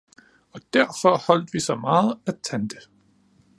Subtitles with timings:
[0.51, 2.77] Og derfor holdt vi så meget af tante